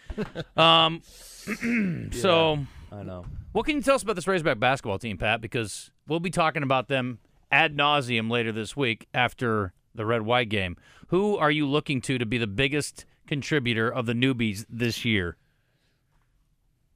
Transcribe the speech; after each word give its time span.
um, 0.56 1.02
so 2.12 2.58
I 2.92 3.02
know. 3.02 3.24
What 3.52 3.64
can 3.64 3.76
you 3.76 3.82
tell 3.82 3.94
us 3.94 4.02
about 4.02 4.14
this 4.14 4.26
Razorback 4.26 4.60
basketball 4.60 4.98
team, 4.98 5.16
Pat? 5.16 5.40
Because 5.40 5.90
we'll 6.06 6.20
be 6.20 6.30
talking 6.30 6.62
about 6.62 6.88
them 6.88 7.18
ad 7.50 7.74
nauseum 7.74 8.30
later 8.30 8.52
this 8.52 8.76
week 8.76 9.08
after 9.14 9.72
the 9.94 10.04
red 10.04 10.22
white 10.22 10.50
game. 10.50 10.76
Who 11.08 11.38
are 11.38 11.50
you 11.50 11.66
looking 11.66 12.02
to 12.02 12.18
to 12.18 12.26
be 12.26 12.36
the 12.36 12.46
biggest 12.46 13.06
contributor 13.26 13.88
of 13.88 14.04
the 14.04 14.12
newbies 14.12 14.66
this 14.68 15.04
year? 15.04 15.36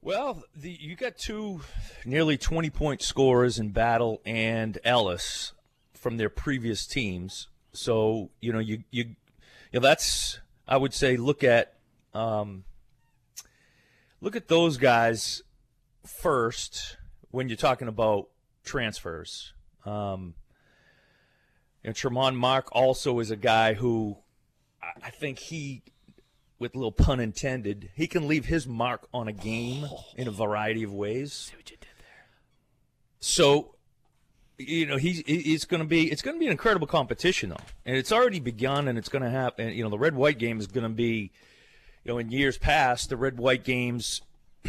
Well, 0.03 0.45
the, 0.56 0.70
you 0.81 0.97
got 0.97 1.19
two 1.19 1.61
nearly 2.06 2.39
20 2.39 2.70
point 2.70 3.03
scorers 3.03 3.59
in 3.59 3.70
Battle 3.70 4.23
and 4.25 4.79
Ellis 4.83 5.53
from 5.92 6.17
their 6.17 6.31
previous 6.31 6.87
teams. 6.87 7.48
So, 7.73 8.31
you 8.41 8.53
know, 8.53 8.59
you, 8.61 8.84
you, 8.91 9.05
you 9.05 9.15
know, 9.75 9.81
that's, 9.81 10.41
I 10.67 10.79
would 10.79 10.95
say, 10.95 11.17
look 11.17 11.45
at, 11.45 11.75
um, 12.15 12.65
look 14.23 14.37
at 14.37 14.48
those 14.48 14.79
guys 14.79 15.42
first 16.07 16.97
when 17.31 17.48
you're 17.48 17.57
talking 17.57 17.87
about 17.89 18.29
transfers. 18.64 19.53
Um, 19.85 20.35
and 21.85 21.95
Tramon 21.95 22.37
Mark 22.37 22.69
also 22.73 23.19
is 23.20 23.31
a 23.31 23.37
guy 23.37 23.75
who 23.75 24.17
I- 24.83 25.09
I 25.09 25.11
think 25.11 25.39
he 25.39 25.83
with 26.61 26.75
a 26.75 26.78
little 26.78 26.92
pun 26.92 27.19
intended, 27.19 27.91
he 27.97 28.06
can 28.06 28.28
leave 28.28 28.44
his 28.44 28.69
mark 28.69 29.08
on 29.12 29.27
a 29.27 29.33
game 29.33 29.86
in 30.17 30.29
a 30.29 30.30
variety 30.30 30.85
of 30.85 30.92
ways. 30.92 31.33
See 31.33 31.57
what 31.57 31.70
you 31.70 31.79
did 31.79 31.89
there. 31.98 32.27
So, 33.18 33.74
you 34.58 34.85
know, 34.86 34.98
he's 34.98 35.23
it's 35.27 35.64
going 35.64 35.80
to 35.80 35.89
be 35.89 36.12
it's 36.12 36.23
going 36.23 36.36
to 36.36 36.39
be 36.39 36.46
an 36.46 36.52
incredible 36.52 36.86
competition 36.86 37.48
though, 37.48 37.64
and 37.86 37.96
it's 37.96 38.12
already 38.12 38.39
begun, 38.39 38.86
and 38.86 38.98
it's 38.98 39.08
going 39.08 39.23
to 39.23 39.30
happen. 39.30 39.70
You 39.70 39.83
know, 39.83 39.90
the 39.90 39.98
red 39.98 40.14
white 40.14 40.39
game 40.39 40.61
is 40.61 40.67
going 40.67 40.85
to 40.85 40.90
be, 40.90 41.33
you 42.05 42.12
know, 42.12 42.18
in 42.18 42.30
years 42.30 42.58
past, 42.58 43.08
the 43.08 43.17
red 43.17 43.39
white 43.39 43.64
games 43.64 44.20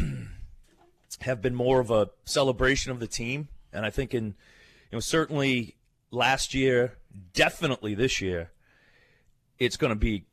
have 1.20 1.42
been 1.42 1.54
more 1.54 1.78
of 1.78 1.90
a 1.90 2.08
celebration 2.24 2.90
of 2.90 3.00
the 3.00 3.06
team, 3.06 3.48
and 3.70 3.84
I 3.84 3.90
think 3.90 4.14
in, 4.14 4.24
you 4.24 4.96
know, 4.96 5.00
certainly 5.00 5.76
last 6.10 6.54
year, 6.54 6.96
definitely 7.34 7.94
this 7.94 8.22
year, 8.22 8.50
it's 9.58 9.76
going 9.76 9.90
to 9.90 9.96
be 9.96 10.24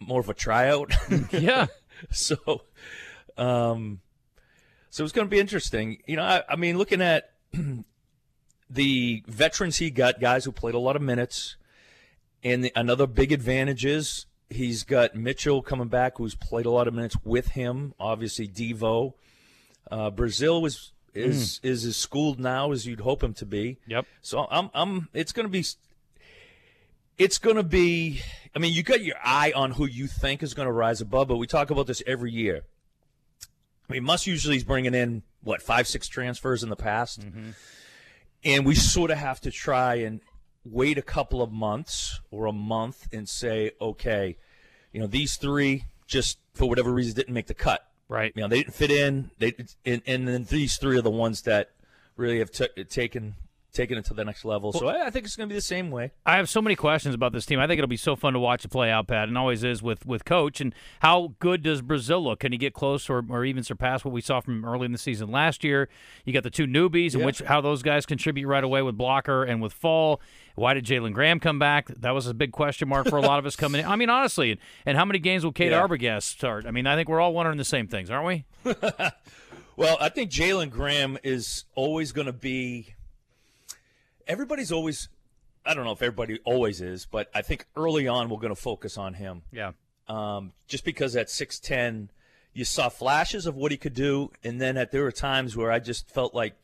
more 0.00 0.20
of 0.20 0.28
a 0.28 0.34
tryout. 0.34 0.92
Yeah. 1.32 1.66
so, 2.10 2.62
um, 3.36 4.00
so 4.90 5.04
it's 5.04 5.12
going 5.12 5.26
to 5.26 5.30
be 5.30 5.40
interesting. 5.40 5.98
You 6.06 6.16
know, 6.16 6.22
I, 6.22 6.42
I 6.48 6.56
mean, 6.56 6.78
looking 6.78 7.02
at 7.02 7.32
the 8.70 9.22
veterans 9.26 9.78
he 9.78 9.90
got, 9.90 10.20
guys 10.20 10.44
who 10.44 10.52
played 10.52 10.74
a 10.74 10.78
lot 10.78 10.96
of 10.96 11.02
minutes, 11.02 11.56
and 12.44 12.64
the, 12.64 12.72
another 12.76 13.06
big 13.06 13.32
advantage 13.32 13.84
is 13.84 14.26
he's 14.50 14.84
got 14.84 15.14
Mitchell 15.14 15.62
coming 15.62 15.88
back, 15.88 16.18
who's 16.18 16.34
played 16.34 16.66
a 16.66 16.70
lot 16.70 16.88
of 16.88 16.94
minutes 16.94 17.16
with 17.24 17.48
him. 17.48 17.94
Obviously, 17.98 18.48
Devo. 18.48 19.14
Uh, 19.90 20.10
Brazile 20.10 20.60
was 20.60 20.92
is 21.14 21.60
is 21.62 21.84
as 21.84 21.96
schooled 21.96 22.38
now 22.38 22.70
as 22.72 22.86
you'd 22.86 23.00
hope 23.00 23.22
him 23.22 23.34
to 23.34 23.46
be. 23.46 23.78
Yep. 23.86 24.06
So 24.22 24.46
I'm 24.50 24.70
I'm. 24.74 25.08
It's 25.12 25.32
going 25.32 25.46
to 25.46 25.50
be. 25.52 25.64
It's 27.18 27.38
going 27.38 27.56
to 27.56 27.62
be. 27.62 28.22
I 28.54 28.58
mean, 28.60 28.72
you 28.72 28.82
got 28.82 29.02
your 29.02 29.16
eye 29.22 29.52
on 29.54 29.72
who 29.72 29.86
you 29.86 30.06
think 30.06 30.42
is 30.42 30.54
going 30.54 30.66
to 30.66 30.72
rise 30.72 31.00
above, 31.00 31.28
but 31.28 31.36
we 31.36 31.46
talk 31.46 31.70
about 31.70 31.86
this 31.86 32.02
every 32.06 32.32
year. 32.32 32.62
I 33.88 33.92
mean, 33.92 34.06
usually 34.24 34.56
is 34.56 34.64
bringing 34.64 34.94
in 34.94 35.22
what 35.42 35.62
five, 35.62 35.86
six 35.86 36.08
transfers 36.08 36.62
in 36.62 36.68
the 36.68 36.76
past, 36.76 37.20
mm-hmm. 37.20 37.50
and 38.44 38.66
we 38.66 38.74
sort 38.74 39.10
of 39.10 39.18
have 39.18 39.40
to 39.42 39.50
try 39.50 39.96
and 39.96 40.20
wait 40.64 40.98
a 40.98 41.02
couple 41.02 41.42
of 41.42 41.50
months 41.50 42.20
or 42.30 42.46
a 42.46 42.52
month 42.52 43.08
and 43.12 43.28
say, 43.28 43.72
okay, 43.80 44.36
you 44.92 45.00
know, 45.00 45.06
these 45.06 45.36
three 45.36 45.84
just 46.06 46.38
for 46.54 46.68
whatever 46.68 46.92
reason 46.92 47.14
didn't 47.14 47.34
make 47.34 47.46
the 47.46 47.54
cut. 47.54 47.86
Right. 48.08 48.32
You 48.34 48.42
know, 48.42 48.48
they 48.48 48.62
didn't 48.62 48.74
fit 48.74 48.90
in. 48.90 49.30
They 49.38 49.54
and, 49.84 50.02
and 50.06 50.28
then 50.28 50.44
these 50.44 50.76
three 50.76 50.98
are 50.98 51.02
the 51.02 51.10
ones 51.10 51.42
that 51.42 51.70
really 52.16 52.38
have 52.38 52.50
t- 52.50 52.84
taken 52.84 53.34
taken 53.72 53.98
it 53.98 54.04
to 54.06 54.14
the 54.14 54.24
next 54.24 54.44
level. 54.44 54.72
So 54.72 54.88
I, 54.88 55.06
I 55.06 55.10
think 55.10 55.26
it's 55.26 55.36
going 55.36 55.48
to 55.48 55.52
be 55.52 55.56
the 55.56 55.62
same 55.62 55.90
way. 55.90 56.12
I 56.24 56.36
have 56.36 56.48
so 56.48 56.62
many 56.62 56.74
questions 56.74 57.14
about 57.14 57.32
this 57.32 57.46
team. 57.46 57.60
I 57.60 57.66
think 57.66 57.78
it'll 57.78 57.86
be 57.88 57.96
so 57.96 58.16
fun 58.16 58.32
to 58.32 58.38
watch 58.38 58.64
it 58.64 58.68
play 58.68 58.90
out, 58.90 59.06
Pat, 59.08 59.28
and 59.28 59.36
always 59.36 59.62
is 59.64 59.82
with 59.82 60.06
with 60.06 60.24
coach. 60.24 60.60
And 60.60 60.74
how 61.00 61.34
good 61.38 61.62
does 61.62 61.82
Brazile 61.82 62.22
look? 62.22 62.40
Can 62.40 62.52
he 62.52 62.58
get 62.58 62.74
close 62.74 63.08
or, 63.08 63.24
or 63.28 63.44
even 63.44 63.62
surpass 63.62 64.04
what 64.04 64.12
we 64.12 64.20
saw 64.20 64.40
from 64.40 64.64
early 64.64 64.86
in 64.86 64.92
the 64.92 64.98
season 64.98 65.30
last 65.30 65.62
year? 65.64 65.88
You 66.24 66.32
got 66.32 66.42
the 66.42 66.50
two 66.50 66.66
newbies, 66.66 67.14
and 67.14 67.24
which 67.24 67.40
how 67.40 67.60
those 67.60 67.82
guys 67.82 68.06
contribute 68.06 68.46
right 68.46 68.64
away 68.64 68.82
with 68.82 68.96
Blocker 68.96 69.44
and 69.44 69.60
with 69.60 69.72
Fall. 69.72 70.20
Why 70.54 70.74
did 70.74 70.84
Jalen 70.84 71.12
Graham 71.12 71.38
come 71.38 71.58
back? 71.60 71.86
That 71.86 72.10
was 72.10 72.26
a 72.26 72.34
big 72.34 72.50
question 72.50 72.88
mark 72.88 73.08
for 73.08 73.16
a 73.16 73.22
lot 73.22 73.38
of 73.38 73.46
us 73.46 73.54
coming 73.54 73.80
in. 73.82 73.86
I 73.86 73.94
mean, 73.94 74.10
honestly, 74.10 74.50
and, 74.50 74.60
and 74.84 74.98
how 74.98 75.04
many 75.04 75.20
games 75.20 75.44
will 75.44 75.52
Cade 75.52 75.70
Yeah. 75.70 75.86
Arbogast 75.86 76.24
start? 76.24 76.66
I 76.66 76.72
mean, 76.72 76.86
I 76.88 76.96
think 76.96 77.08
we're 77.08 77.20
all 77.20 77.32
wondering 77.32 77.58
the 77.58 77.64
same 77.64 77.86
things, 77.86 78.10
aren't 78.10 78.26
we? 78.64 78.74
Well, 79.76 79.96
I 80.00 80.08
think 80.08 80.32
Jalen 80.32 80.70
Graham 80.70 81.18
is 81.22 81.64
always 81.76 82.10
going 82.10 82.26
to 82.26 82.32
be. 82.32 82.96
Everybody's 84.28 84.70
always. 84.70 85.08
I 85.64 85.74
don't 85.74 85.84
know 85.84 85.92
if 85.92 86.02
everybody 86.02 86.38
always 86.44 86.80
is, 86.80 87.06
but 87.06 87.28
I 87.34 87.42
think 87.42 87.66
early 87.76 88.06
on 88.08 88.28
we're 88.28 88.38
going 88.38 88.54
to 88.54 88.60
focus 88.60 88.96
on 88.96 89.14
him. 89.14 89.42
Yeah. 89.52 89.72
um, 90.08 90.52
just 90.66 90.84
because 90.84 91.14
at 91.16 91.26
6'10, 91.26 92.08
you 92.54 92.64
saw 92.64 92.88
flashes 92.88 93.44
of 93.46 93.54
what 93.54 93.70
he 93.70 93.76
could 93.76 93.92
do, 93.92 94.30
and 94.42 94.60
then 94.60 94.76
at 94.76 94.92
there 94.92 95.02
were 95.02 95.12
times 95.12 95.56
where 95.56 95.70
I 95.70 95.78
just 95.78 96.10
felt 96.10 96.34
like 96.34 96.54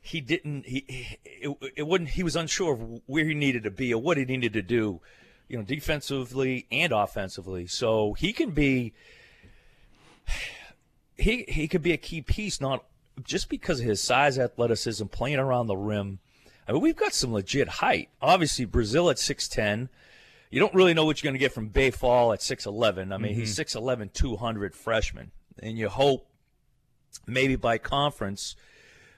he 0.00 0.20
didn't. 0.20 0.66
He 0.66 0.84
it, 1.24 1.56
it 1.76 1.86
wouldn't. 1.86 2.10
He 2.10 2.22
was 2.22 2.36
unsure 2.36 2.72
of 2.74 3.00
where 3.06 3.24
he 3.24 3.34
needed 3.34 3.64
to 3.64 3.70
be 3.70 3.92
or 3.92 4.00
what 4.00 4.16
he 4.16 4.24
needed 4.24 4.54
to 4.54 4.62
do, 4.62 5.00
you 5.48 5.58
know, 5.58 5.62
defensively 5.62 6.66
and 6.72 6.92
offensively. 6.92 7.66
So 7.66 8.14
he 8.14 8.32
can 8.32 8.50
be. 8.50 8.94
He 11.16 11.44
he 11.48 11.68
could 11.68 11.82
be 11.82 11.92
a 11.92 11.98
key 11.98 12.22
piece, 12.22 12.60
not 12.62 12.84
just 13.22 13.50
because 13.50 13.80
of 13.80 13.86
his 13.86 14.00
size, 14.00 14.38
athleticism, 14.38 15.04
playing 15.06 15.38
around 15.38 15.66
the 15.66 15.76
rim. 15.76 16.18
I 16.70 16.72
mean, 16.72 16.82
we've 16.82 16.96
got 16.96 17.12
some 17.12 17.32
legit 17.32 17.66
height. 17.68 18.10
Obviously, 18.22 18.64
Brazile 18.64 19.10
at 19.10 19.16
6'10. 19.16 19.88
You 20.52 20.60
don't 20.60 20.72
really 20.72 20.94
know 20.94 21.04
what 21.04 21.20
you're 21.20 21.28
going 21.28 21.34
to 21.38 21.44
get 21.44 21.52
from 21.52 21.66
Baye 21.68 21.90
Fall 21.90 22.32
at 22.32 22.38
6'11. 22.38 23.12
I 23.12 23.18
mean, 23.18 23.34
he's 23.34 23.58
6'11, 23.58 24.12
200 24.12 24.74
freshman. 24.76 25.32
And 25.60 25.76
you 25.76 25.88
hope 25.88 26.28
maybe 27.26 27.56
by 27.56 27.78
conference, 27.78 28.54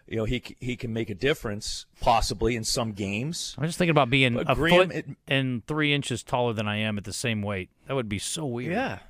you 0.08 0.16
know, 0.16 0.25
he, 0.25 0.43
he 0.60 0.76
can 0.76 0.94
make 0.94 1.10
a 1.10 1.14
difference, 1.14 1.84
possibly 2.00 2.56
in 2.56 2.64
some 2.64 2.93
games. 2.93 3.55
I'm 3.58 3.66
just 3.66 3.76
thinking 3.76 3.90
about 3.90 4.08
being 4.08 4.32
But 4.34 4.50
a 4.50 4.55
Graham, 4.55 4.88
foot 4.88 4.96
it- 4.96 5.06
and 5.28 5.66
three 5.66 5.93
inches 5.93 6.22
taller 6.22 6.55
than 6.55 6.66
I 6.66 6.78
am 6.78 6.96
at 6.96 7.05
the 7.05 7.12
same 7.12 7.43
weight. 7.43 7.69
That 7.87 7.94
would 7.96 8.08
be 8.08 8.19
so 8.19 8.46
weird. 8.46 8.72
Yeah. 8.72 9.00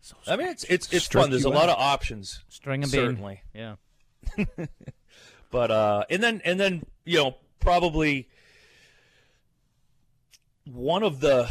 So 0.00 0.16
I 0.26 0.34
mean, 0.34 0.48
it's 0.48 0.64
it's 0.64 0.92
it's 0.92 1.06
fun. 1.06 1.30
There's 1.30 1.44
a 1.44 1.48
you 1.48 1.54
lot 1.54 1.68
of 1.68 1.78
options, 1.78 2.42
string 2.48 2.82
and 2.82 2.90
bean. 2.90 3.00
certainly. 3.00 3.42
Yeah. 3.54 3.76
But 5.50 5.70
uh, 5.70 6.04
and 6.10 6.22
then 6.22 6.40
and 6.44 6.58
then 6.58 6.84
you 7.04 7.18
know 7.18 7.36
probably 7.62 8.28
one 10.64 11.02
of 11.02 11.20
the 11.20 11.48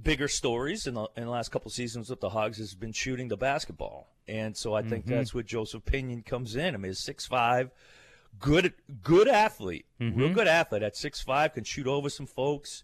bigger 0.00 0.28
stories 0.28 0.86
in 0.86 0.94
the 0.94 1.06
in 1.16 1.24
the 1.24 1.30
last 1.30 1.50
couple 1.50 1.68
of 1.68 1.74
seasons 1.74 2.10
with 2.10 2.20
the 2.20 2.30
Hogs 2.30 2.58
has 2.58 2.74
been 2.74 2.92
shooting 2.92 3.28
the 3.28 3.36
basketball, 3.36 4.08
and 4.26 4.56
so 4.56 4.74
I 4.74 4.82
think 4.82 5.06
that's 5.06 5.34
where 5.34 5.42
Joseph 5.42 5.84
Pinion 5.84 6.22
comes 6.22 6.56
in. 6.56 6.74
I 6.74 6.78
mean, 6.78 6.90
he's 6.90 7.00
six 7.00 7.26
five, 7.26 7.70
good 8.38 8.72
good 9.02 9.28
athlete, 9.28 9.86
real 10.16 10.32
good 10.32 10.48
athlete 10.48 10.82
at 10.82 10.96
six 10.96 11.20
five, 11.20 11.54
can 11.54 11.64
shoot 11.64 11.86
over 11.86 12.08
some 12.08 12.26
folks. 12.26 12.82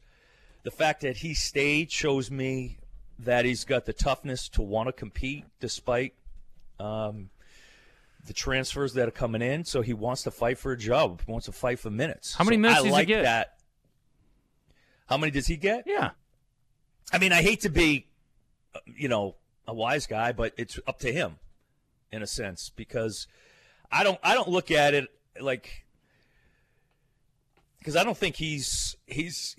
The 0.63 0.71
fact 0.71 1.03
that 1.03 1.19
he 1.19 1.33
stayed 1.35 1.93
shows 1.93 2.31
me 2.31 2.79
that 3.19 3.45
he's 3.45 3.65
got 3.65 3.87
the 3.87 3.93
toughness 3.93 4.49
to 4.51 4.63
want 4.63 4.89
to 4.89 4.93
compete 4.93 5.45
despite 5.61 6.15
um, 6.79 7.31
the 8.27 8.33
transfers 8.33 8.95
that 8.95 9.09
are 9.09 9.13
coming 9.13 9.43
in. 9.43 9.65
So 9.65 9.83
he 9.83 9.95
wants 9.95 10.23
to 10.25 10.31
fight 10.31 10.59
for 10.59 10.73
a 10.73 10.79
job. 10.79 11.23
He 11.25 11.31
wants 11.31 11.47
to 11.47 11.53
fight 11.53 11.79
for 11.79 11.91
minutes. 11.91 12.35
How 12.35 12.45
many 12.45 12.57
So 12.57 12.61
minutes 12.61 12.81
I 12.81 12.83
does 12.83 12.87
he 12.87 12.93
like 12.93 13.09
get? 13.09 13.23
That. 13.23 13.57
How 15.07 15.17
many 15.17 15.31
does 15.31 15.47
he 15.47 15.57
get? 15.57 15.85
Yeah. 15.87 16.11
I 17.13 17.19
mean, 17.19 17.33
I 17.33 17.43
hate 17.43 17.61
to 17.61 17.69
be, 17.69 18.09
uh, 18.75 18.81
you 18.87 19.09
know, 19.09 19.37
a 19.67 19.75
wise 19.75 20.07
guy, 20.07 20.33
but 20.33 20.53
it's 20.57 20.79
up 20.87 20.99
to 21.01 21.13
him, 21.13 21.37
in 22.11 22.23
a 22.23 22.27
sense, 22.27 22.71
because 22.75 23.29
I 23.91 24.03
don't, 24.03 24.19
I 24.23 24.35
don't 24.35 24.49
look 24.49 24.71
at 24.71 24.95
it 24.95 25.09
like, 25.41 25.87
because 27.79 27.95
I 27.95 28.03
don't 28.03 28.17
think 28.17 28.35
he's 28.35 28.97
he's 29.07 29.55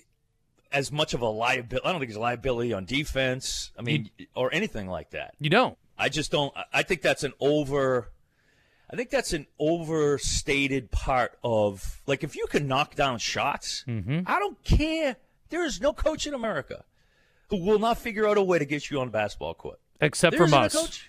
as 0.69 0.91
much 0.91 1.13
of 1.13 1.21
a 1.21 1.29
liability. 1.29 1.85
I 1.85 1.91
don't 1.93 2.01
think 2.01 2.09
he's 2.09 2.17
a 2.17 2.21
liability 2.21 2.73
on 2.73 2.83
defense. 2.83 3.71
I 3.79 3.81
mean, 3.81 4.09
or 4.35 4.53
anything 4.53 4.89
like 4.89 5.11
that. 5.11 5.33
You 5.39 5.49
don't. 5.49 5.77
I 5.97 6.09
just 6.09 6.29
don't. 6.29 6.53
I 6.73 6.83
think 6.83 7.01
that's 7.01 7.23
an 7.23 7.31
over. 7.39 8.11
I 8.89 8.95
think 8.95 9.09
that's 9.09 9.33
an 9.33 9.47
overstated 9.59 10.91
part 10.91 11.37
of 11.43 12.01
like 12.07 12.23
if 12.23 12.35
you 12.35 12.47
can 12.47 12.67
knock 12.67 12.95
down 12.95 13.19
shots. 13.19 13.83
Mm-hmm. 13.87 14.21
I 14.25 14.39
don't 14.39 14.63
care. 14.63 15.17
There 15.49 15.65
is 15.65 15.81
no 15.81 15.93
coach 15.93 16.25
in 16.25 16.33
America 16.33 16.85
who 17.49 17.57
will 17.57 17.79
not 17.79 17.97
figure 17.97 18.27
out 18.27 18.37
a 18.37 18.43
way 18.43 18.59
to 18.59 18.65
get 18.65 18.89
you 18.89 18.99
on 18.99 19.07
the 19.07 19.11
basketball 19.11 19.53
court. 19.53 19.79
Except 19.99 20.37
There 20.37 20.47
for 20.47 20.51
Muss. 20.51 21.03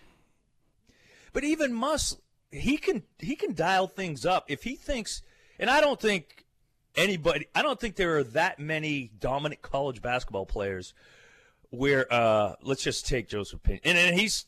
But 1.32 1.44
even 1.44 1.72
Muss, 1.72 2.16
he 2.50 2.78
can 2.78 3.04
he 3.18 3.36
can 3.36 3.54
dial 3.54 3.86
things 3.86 4.26
up 4.26 4.46
if 4.48 4.64
he 4.64 4.74
thinks. 4.74 5.22
And 5.58 5.70
I 5.70 5.80
don't 5.80 6.00
think 6.00 6.44
anybody. 6.96 7.46
I 7.54 7.62
don't 7.62 7.78
think 7.78 7.96
there 7.96 8.16
are 8.18 8.24
that 8.24 8.58
many 8.58 9.10
dominant 9.20 9.62
college 9.62 10.02
basketball 10.02 10.46
players 10.46 10.94
where 11.70 12.12
uh, 12.12 12.54
let's 12.62 12.82
just 12.82 13.06
take 13.06 13.28
Joseph 13.28 13.62
Pinion, 13.62 13.82
and, 13.84 13.96
and 13.96 14.18
he's. 14.18 14.46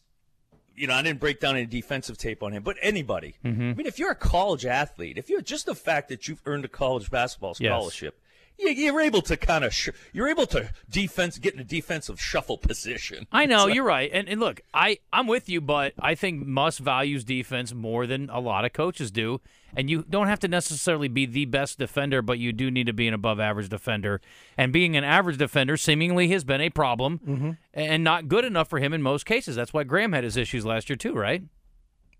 You 0.76 0.86
know, 0.86 0.94
I 0.94 1.02
didn't 1.02 1.20
break 1.20 1.40
down 1.40 1.56
any 1.56 1.66
defensive 1.66 2.16
tape 2.16 2.42
on 2.42 2.52
him, 2.52 2.62
but 2.62 2.76
anybody. 2.80 3.36
Mm-hmm. 3.44 3.70
I 3.70 3.74
mean, 3.74 3.86
if 3.86 3.98
you're 3.98 4.10
a 4.10 4.16
college 4.16 4.64
athlete, 4.64 5.18
if 5.18 5.28
you're 5.28 5.42
just 5.42 5.66
the 5.66 5.74
fact 5.74 6.08
that 6.08 6.28
you've 6.28 6.40
earned 6.46 6.64
a 6.64 6.68
college 6.68 7.10
basketball 7.10 7.54
Yes. 8.02 8.12
You, 8.58 8.70
you're 8.70 9.00
able 9.00 9.22
to 9.22 9.36
kind 9.36 9.64
of 9.64 9.74
sh- 9.74 9.90
you're 10.12 10.28
able 10.28 10.46
to 10.46 10.70
defense 10.88 11.38
get 11.38 11.54
in 11.54 11.60
a 11.60 11.64
defensive 11.64 12.20
shuffle 12.20 12.58
position. 12.58 13.26
I 13.32 13.46
know 13.46 13.66
you're 13.66 13.84
right, 13.84 14.10
and, 14.12 14.28
and 14.28 14.40
look, 14.40 14.60
I 14.74 14.98
I'm 15.12 15.26
with 15.26 15.48
you, 15.48 15.60
but 15.60 15.94
I 15.98 16.14
think 16.14 16.46
Muss 16.46 16.78
values 16.78 17.24
defense 17.24 17.72
more 17.74 18.06
than 18.06 18.30
a 18.30 18.40
lot 18.40 18.64
of 18.64 18.72
coaches 18.72 19.10
do, 19.10 19.40
and 19.74 19.88
you 19.88 20.04
don't 20.08 20.28
have 20.28 20.40
to 20.40 20.48
necessarily 20.48 21.08
be 21.08 21.26
the 21.26 21.44
best 21.46 21.78
defender, 21.78 22.22
but 22.22 22.38
you 22.38 22.52
do 22.52 22.70
need 22.70 22.86
to 22.86 22.92
be 22.92 23.08
an 23.08 23.14
above 23.14 23.40
average 23.40 23.68
defender, 23.68 24.20
and 24.56 24.72
being 24.72 24.96
an 24.96 25.04
average 25.04 25.38
defender 25.38 25.76
seemingly 25.76 26.28
has 26.28 26.44
been 26.44 26.60
a 26.60 26.70
problem, 26.70 27.20
mm-hmm. 27.26 27.50
and 27.74 28.04
not 28.04 28.28
good 28.28 28.44
enough 28.44 28.68
for 28.68 28.78
him 28.78 28.92
in 28.92 29.02
most 29.02 29.26
cases. 29.26 29.56
That's 29.56 29.72
why 29.72 29.84
Graham 29.84 30.12
had 30.12 30.24
his 30.24 30.36
issues 30.36 30.64
last 30.66 30.88
year 30.88 30.96
too, 30.96 31.14
right? 31.14 31.42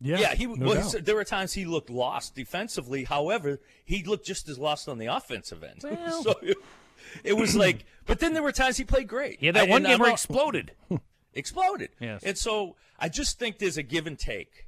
Yeah, 0.01 0.19
Yeah, 0.19 0.35
he 0.35 0.47
no 0.47 0.67
was. 0.67 0.93
doubt. 0.93 1.05
There 1.05 1.15
were 1.15 1.25
times 1.25 1.53
he 1.53 1.65
looked 1.67 1.91
lost 1.91 2.35
defensively. 2.35 3.05
However, 3.05 3.61
he 3.85 4.03
looked 4.03 4.25
just 4.27 4.49
as 4.49 4.59
lost 4.59 4.89
on 4.89 4.99
the 4.99 5.07
offensive 5.07 5.63
end. 5.63 5.83
so 6.23 6.35
it, 6.43 6.57
it 7.25 7.33
was 7.35 7.55
like, 7.55 7.85
but 8.07 8.19
then 8.19 8.33
there 8.33 8.43
were 8.43 8.53
times 8.53 8.77
he 8.79 8.85
played 8.85 9.09
great. 9.09 9.43
Yeah, 9.43 9.53
that 9.53 9.69
I- 9.69 9.71
one 9.71 9.85
and 9.85 9.93
game 9.93 9.99
where 10.01 10.11
exploded. 10.11 10.73
exploded. 11.35 11.91
Yes. 12.01 12.23
And 12.23 12.39
so 12.39 12.77
I 12.99 13.09
just 13.09 13.39
think 13.39 13.59
there's 13.59 13.77
a 13.77 13.83
give 13.83 14.07
and 14.07 14.19
take, 14.19 14.67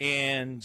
and 0.00 0.64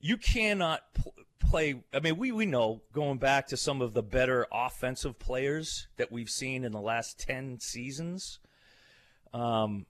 you 0.00 0.16
cannot 0.16 0.82
pl- 0.94 1.14
play. 1.38 1.82
I 1.92 2.00
mean, 2.00 2.16
we 2.16 2.32
we 2.32 2.46
know 2.46 2.80
going 2.92 3.18
back 3.18 3.46
to 3.48 3.56
some 3.56 3.82
of 3.82 3.92
the 3.94 4.02
better 4.02 4.46
offensive 4.52 5.18
players 5.18 5.86
that 5.96 6.10
we've 6.10 6.30
seen 6.30 6.64
in 6.64 6.72
the 6.72 6.80
last 6.80 7.18
ten 7.18 7.60
seasons. 7.60 8.38
Um, 9.34 9.84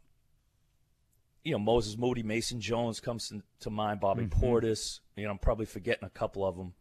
you 1.49 1.55
know, 1.55 1.59
Moses 1.59 1.97
Moody, 1.99 2.23
Mason 2.23 2.61
Jones 2.61 3.01
comes 3.01 3.29
to, 3.29 3.43
to 3.61 3.71
mind. 3.71 4.01
Bobby 4.01 4.25
Mm-hmm. 4.27 4.45
Portis. 4.45 5.01
You 5.17 5.25
know, 5.25 5.31
I'm 5.31 5.39
probably 5.39 5.67
forgetting 5.67 6.05
a 6.05 6.11
couple 6.11 6.45
of 6.47 6.57
them. 6.57 6.75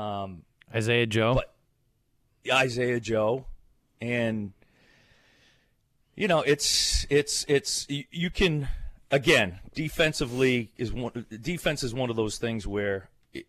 Um, 0.00 0.42
Isaiah 0.74 1.06
Joe. 1.06 1.34
But- 1.34 1.54
Isaiah 2.50 3.00
Joe, 3.00 3.44
and 4.00 4.52
you 6.16 6.28
know 6.28 6.40
it's 6.40 7.04
it's 7.10 7.44
it's 7.48 7.84
you, 7.90 8.04
you 8.10 8.30
can 8.30 8.68
again 9.10 9.58
defensively 9.74 10.70
is 10.78 10.90
one 10.92 11.26
defense 11.42 11.82
is 11.82 11.92
one 11.92 12.08
of 12.08 12.16
those 12.16 12.38
things 12.38 12.66
where 12.66 13.10
it, 13.34 13.46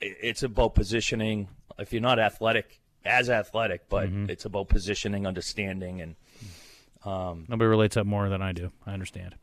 it's 0.00 0.42
about 0.44 0.74
positioning. 0.76 1.48
If 1.78 1.92
you're 1.92 2.02
not 2.02 2.18
athletic, 2.20 2.80
as 3.04 3.28
athletic, 3.30 3.88
but 3.88 4.08
Mm-hmm. 4.08 4.30
it's 4.30 4.44
about 4.44 4.68
positioning, 4.68 5.26
understanding, 5.26 6.00
and 6.00 6.14
Nobody 7.06 7.66
relates 7.66 7.94
that 7.94 8.04
more 8.04 8.28
than 8.28 8.42
I 8.42 8.52
do. 8.52 8.72
I 8.86 8.92
understand. 8.92 9.34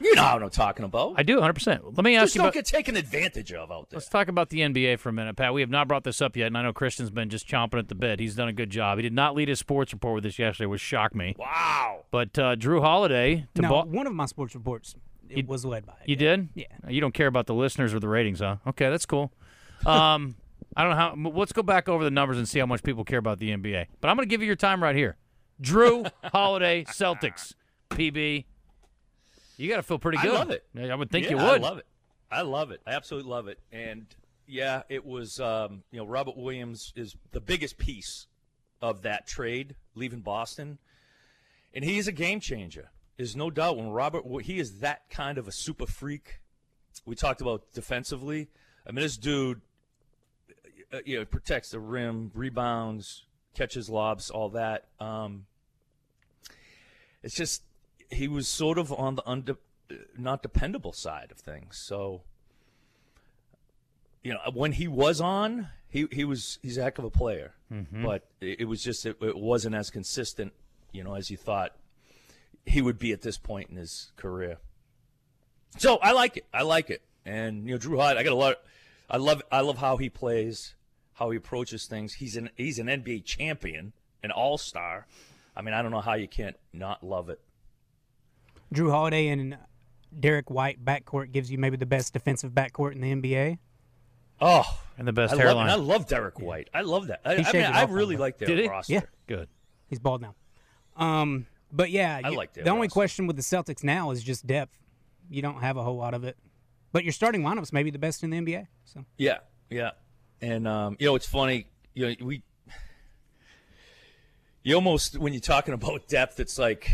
you 0.00 0.14
know 0.16 0.22
what 0.34 0.42
I'm 0.42 0.50
talking 0.50 0.84
about. 0.84 1.14
I 1.16 1.22
do 1.22 1.34
100. 1.36 1.52
percent 1.52 1.84
Let 1.96 2.04
me 2.04 2.16
ask 2.16 2.24
Just 2.24 2.34
you 2.34 2.38
don't 2.40 2.46
about. 2.48 2.54
get 2.54 2.66
taken 2.66 2.96
advantage 2.96 3.52
of 3.52 3.70
out 3.70 3.88
there. 3.90 3.98
Let's 3.98 4.08
talk 4.08 4.26
about 4.28 4.48
the 4.50 4.58
NBA 4.60 4.98
for 4.98 5.10
a 5.10 5.12
minute, 5.12 5.36
Pat. 5.36 5.54
We 5.54 5.60
have 5.60 5.70
not 5.70 5.86
brought 5.86 6.02
this 6.04 6.20
up 6.20 6.36
yet, 6.36 6.48
and 6.48 6.58
I 6.58 6.62
know 6.62 6.72
Christian's 6.72 7.10
been 7.10 7.28
just 7.30 7.46
chomping 7.48 7.78
at 7.78 7.88
the 7.88 7.94
bit. 7.94 8.18
He's 8.18 8.34
done 8.34 8.48
a 8.48 8.52
good 8.52 8.70
job. 8.70 8.98
He 8.98 9.02
did 9.02 9.12
not 9.12 9.34
lead 9.36 9.48
his 9.48 9.58
sports 9.60 9.92
report 9.92 10.14
with 10.16 10.24
this 10.24 10.38
yesterday, 10.38 10.66
which 10.66 10.80
shocked 10.80 11.14
me. 11.14 11.36
Wow. 11.38 12.04
But 12.10 12.36
uh, 12.38 12.56
Jrue 12.56 12.80
Holiday 12.80 13.46
to 13.54 13.62
no, 13.62 13.68
Bo- 13.68 13.84
one 13.84 14.06
of 14.08 14.12
my 14.14 14.26
sports 14.26 14.54
reports 14.56 14.96
it 15.30 15.38
You- 15.38 15.44
was 15.46 15.64
led 15.64 15.86
by 15.86 15.94
it. 16.04 16.08
You 16.08 16.16
yeah. 16.18 16.36
did? 16.36 16.48
Yeah. 16.56 16.64
You 16.88 17.00
don't 17.00 17.14
care 17.14 17.28
about 17.28 17.46
the 17.46 17.54
listeners 17.54 17.94
or 17.94 18.00
the 18.00 18.08
ratings, 18.08 18.40
huh? 18.40 18.56
Okay, 18.66 18.90
that's 18.90 19.06
cool. 19.06 19.32
Um, 19.86 20.34
I 20.76 20.82
don't 20.82 20.90
know 20.92 20.96
how. 21.30 21.30
Let's 21.38 21.52
go 21.52 21.62
back 21.62 21.88
over 21.88 22.02
the 22.02 22.10
numbers 22.10 22.38
and 22.38 22.48
see 22.48 22.58
how 22.58 22.66
much 22.66 22.82
people 22.82 23.04
care 23.04 23.18
about 23.18 23.38
the 23.38 23.50
NBA. 23.50 23.86
But 24.00 24.08
I'm 24.08 24.16
going 24.16 24.26
to 24.26 24.30
give 24.30 24.40
you 24.40 24.46
your 24.46 24.56
time 24.56 24.82
right 24.82 24.96
here. 24.96 25.16
Jrue 25.62 26.10
Holiday, 26.24 26.84
Celtics, 26.84 27.54
PB. 27.90 28.44
You 29.56 29.68
got 29.68 29.76
to 29.76 29.82
feel 29.82 29.98
pretty 29.98 30.18
good. 30.18 30.32
I 30.34 30.38
love 30.38 30.50
it. 30.50 30.64
I 30.78 30.94
would 30.94 31.10
think 31.10 31.26
Yeah, 31.26 31.30
you 31.32 31.36
would. 31.36 31.44
I 31.62 31.68
love 31.68 31.78
it. 31.78 31.86
I 32.30 32.42
love 32.42 32.70
it. 32.70 32.80
I 32.86 32.92
absolutely 32.92 33.30
love 33.30 33.48
it. 33.48 33.58
And 33.70 34.06
yeah, 34.46 34.82
it 34.88 35.04
was. 35.04 35.38
Um, 35.40 35.82
you 35.90 35.98
know, 35.98 36.06
Robert 36.06 36.36
Williams 36.36 36.92
is 36.96 37.14
the 37.30 37.40
biggest 37.40 37.78
piece 37.78 38.26
of 38.80 39.02
that 39.02 39.26
trade, 39.26 39.76
leaving 39.94 40.20
Boston, 40.20 40.78
and 41.74 41.84
he 41.84 41.98
is 41.98 42.08
a 42.08 42.12
game 42.12 42.40
changer. 42.40 42.90
There's 43.16 43.36
no 43.36 43.50
doubt 43.50 43.76
when 43.76 43.90
Robert. 43.90 44.24
He 44.42 44.58
is 44.58 44.78
that 44.80 45.08
kind 45.10 45.38
of 45.38 45.46
a 45.46 45.52
super 45.52 45.86
freak. 45.86 46.40
We 47.04 47.14
talked 47.14 47.40
about 47.40 47.72
defensively. 47.72 48.48
I 48.86 48.90
mean, 48.92 49.02
this 49.02 49.16
dude, 49.16 49.60
uh, 50.92 50.98
you 51.04 51.18
know, 51.18 51.24
protects 51.24 51.70
the 51.70 51.78
rim, 51.78 52.30
rebounds, 52.34 53.24
catches 53.54 53.88
lobs, 53.88 54.30
all 54.30 54.48
that. 54.50 54.88
Um, 54.98 55.46
it's 57.22 57.34
just 57.34 57.62
he 58.10 58.28
was 58.28 58.48
sort 58.48 58.78
of 58.78 58.92
on 58.92 59.16
the 59.16 59.22
unde- 59.26 59.56
not 60.16 60.42
dependable 60.42 60.92
side 60.92 61.30
of 61.30 61.38
things. 61.38 61.78
So, 61.78 62.22
you 64.22 64.32
know, 64.32 64.40
when 64.52 64.72
he 64.72 64.88
was 64.88 65.20
on, 65.20 65.68
he 65.88 66.06
he 66.10 66.24
was 66.24 66.58
he's 66.62 66.78
a 66.78 66.82
heck 66.82 66.98
of 66.98 67.04
a 67.04 67.10
player, 67.10 67.54
mm-hmm. 67.72 68.04
but 68.04 68.26
it, 68.40 68.60
it 68.60 68.64
was 68.64 68.82
just 68.82 69.04
it, 69.06 69.16
it 69.20 69.36
wasn't 69.36 69.74
as 69.74 69.90
consistent, 69.90 70.52
you 70.92 71.04
know, 71.04 71.14
as 71.14 71.30
you 71.30 71.36
thought 71.36 71.72
he 72.64 72.80
would 72.80 72.98
be 72.98 73.12
at 73.12 73.22
this 73.22 73.38
point 73.38 73.70
in 73.70 73.76
his 73.76 74.12
career. 74.16 74.58
So 75.78 75.96
I 75.96 76.12
like 76.12 76.36
it. 76.36 76.46
I 76.52 76.62
like 76.62 76.90
it. 76.90 77.02
And 77.24 77.66
you 77.66 77.72
know, 77.72 77.78
Jrue 77.78 77.96
Holiday, 77.96 78.20
I 78.20 78.22
got 78.22 78.32
a 78.32 78.36
lot. 78.36 78.56
I 79.10 79.16
love. 79.16 79.42
I 79.50 79.60
love 79.60 79.78
how 79.78 79.96
he 79.96 80.08
plays, 80.08 80.74
how 81.14 81.30
he 81.30 81.36
approaches 81.36 81.86
things. 81.86 82.14
He's 82.14 82.36
an 82.36 82.50
he's 82.56 82.78
an 82.78 82.86
NBA 82.86 83.24
champion, 83.24 83.92
an 84.22 84.30
All 84.30 84.58
Star. 84.58 85.06
I 85.56 85.62
mean, 85.62 85.74
I 85.74 85.82
don't 85.82 85.90
know 85.90 86.00
how 86.00 86.14
you 86.14 86.28
can't 86.28 86.56
not 86.72 87.02
love 87.04 87.28
it. 87.28 87.40
Jrue 88.74 88.90
Holiday 88.90 89.28
and 89.28 89.56
Derrick 90.18 90.50
White 90.50 90.84
backcourt 90.84 91.32
gives 91.32 91.50
you 91.50 91.58
maybe 91.58 91.76
the 91.76 91.86
best 91.86 92.12
defensive 92.12 92.52
backcourt 92.52 92.92
in 92.92 93.00
the 93.00 93.12
NBA. 93.14 93.58
Oh, 94.40 94.64
And 94.98 95.06
the 95.06 95.12
best 95.12 95.32
I 95.32 95.36
love, 95.36 95.44
hairline. 95.44 95.62
and 95.68 95.70
I 95.72 95.76
love 95.76 96.06
Derrick 96.06 96.40
White. 96.40 96.68
I 96.74 96.80
love 96.80 97.06
that. 97.08 97.20
I, 97.24 97.34
I 97.36 97.52
mean, 97.52 97.62
I 97.64 97.84
really 97.84 98.16
like 98.16 98.38
their 98.38 98.48
Did 98.48 98.58
he? 98.60 98.68
roster. 98.68 98.92
Yeah. 98.94 99.00
Good. 99.28 99.48
He's 99.88 99.98
bald 100.00 100.20
now. 100.22 100.34
Um, 100.96 101.46
but 101.70 101.90
yeah, 101.90 102.20
I 102.24 102.30
you- 102.30 102.36
like 102.36 102.52
their 102.54 102.64
the 102.64 102.70
only 102.70 102.88
question 102.88 103.26
with 103.26 103.36
the 103.36 103.42
Celtics 103.42 103.84
now 103.84 104.10
is 104.10 104.22
just 104.22 104.46
depth. 104.46 104.78
You 105.30 105.42
don't 105.42 105.60
have 105.60 105.76
a 105.76 105.82
whole 105.82 105.96
lot 105.96 106.12
of 106.14 106.24
it, 106.24 106.36
but 106.92 107.04
your 107.04 107.12
starting 107.12 107.42
lineups 107.42 107.72
may 107.72 107.82
be 107.82 107.90
the 107.90 107.98
best 107.98 108.24
in 108.24 108.30
the 108.30 108.38
NBA. 108.38 108.66
So 108.84 109.04
Yeah, 109.16 109.38
yeah. 109.70 109.92
And 110.40 110.66
um, 110.66 110.96
you 110.98 111.06
know, 111.06 111.14
it's 111.14 111.26
funny. 111.26 111.66
You 111.94 112.08
know, 112.08 112.14
we 112.26 112.42
you 114.62 114.74
almost 114.74 115.18
when 115.18 115.32
you're 115.32 115.40
talking 115.40 115.74
about 115.74 116.06
depth, 116.08 116.38
it's 116.40 116.58
like 116.58 116.88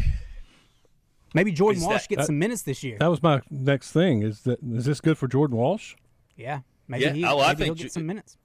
maybe 1.34 1.52
Jordan 1.52 1.82
Walsh 1.82 2.06
that- 2.06 2.16
gets 2.16 2.26
some 2.26 2.38
minutes 2.38 2.62
this 2.62 2.82
year. 2.82 2.96
That 2.98 3.08
was 3.08 3.22
my 3.22 3.40
next 3.50 3.92
thing. 3.92 4.22
Is 4.22 4.40
that 4.42 4.58
is 4.62 4.84
this 4.84 5.00
good 5.00 5.18
for 5.18 5.28
Jordan 5.28 5.56
Walsh? 5.56 5.94
yeah, 6.37 6.60
maybe 6.87 7.04
Yeah, 7.04 7.12
he, 7.12 7.25
oh, 7.25 7.40
I 7.40 7.48
maybe 7.52 7.64
he'll 7.64 7.75
get 7.75 7.92
some 7.92 8.06
minutes. 8.06 8.37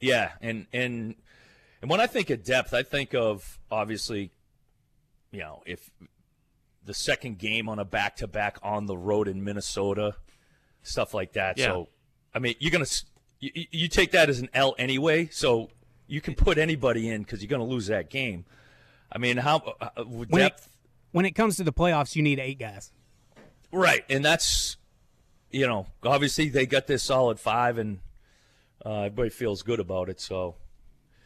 yeah, 0.00 0.32
and 0.40 0.66
and 0.72 1.14
And 1.80 1.90
when 1.90 2.00
I 2.00 2.06
think 2.08 2.30
of 2.30 2.42
depth, 2.42 2.74
I 2.74 2.82
think 2.82 3.14
of 3.14 3.58
obviously, 3.70 4.32
you 5.30 5.40
know, 5.40 5.62
if 5.66 5.90
the 6.84 6.94
second 6.94 7.38
game 7.38 7.68
on 7.68 7.78
a 7.78 7.84
back 7.84 8.16
to 8.16 8.26
back 8.26 8.58
on 8.62 8.86
the 8.86 8.96
road 8.96 9.28
in 9.28 9.44
Minnesota, 9.44 10.16
stuff 10.82 11.12
like 11.14 11.34
that. 11.34 11.58
Yeah. 11.58 11.66
So, 11.66 11.88
I 12.34 12.38
mean, 12.40 12.54
you're 12.58 12.72
gonna 12.72 12.86
you, 13.40 13.50
you- 13.54 13.66
you 13.70 13.88
take 13.88 14.10
that 14.12 14.28
as 14.28 14.40
an 14.40 14.48
L 14.54 14.74
anyway. 14.78 15.28
So 15.30 15.70
you 16.08 16.20
can 16.20 16.34
put 16.34 16.58
anybody 16.58 17.08
in 17.08 17.22
because 17.22 17.42
you're 17.42 17.48
gonna 17.50 17.64
lose 17.64 17.86
that 17.86 18.10
game. 18.10 18.44
I 19.12 19.18
mean, 19.18 19.36
how 19.36 19.74
uh, 19.80 20.04
with 20.04 20.30
When 20.30 20.42
it, 20.42 20.48
depth? 20.50 20.68
when 21.12 21.24
it 21.26 21.32
comes 21.32 21.56
to 21.56 21.64
the 21.64 21.72
playoffs, 21.72 22.16
you 22.16 22.22
need 22.22 22.38
eight 22.40 22.58
guys. 22.58 22.92
Right, 23.70 24.04
and 24.10 24.24
that's 24.24 24.76
you 25.50 25.66
know 25.66 25.86
obviously 26.02 26.48
they 26.48 26.66
got 26.66 26.86
this 26.86 27.02
solid 27.02 27.38
five, 27.38 27.78
and 27.78 28.00
uh, 28.84 29.02
everybody 29.02 29.30
feels 29.30 29.62
good 29.62 29.78
about 29.80 30.08
it. 30.08 30.20
So 30.20 30.56